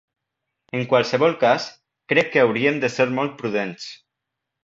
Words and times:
En 0.77 0.85
qualsevol 0.93 1.35
cas, 1.43 1.67
crec 2.13 2.33
que 2.37 2.41
hauríem 2.45 2.81
de 2.85 2.91
ser 2.95 3.09
molt 3.21 3.39
prudents. 3.43 3.87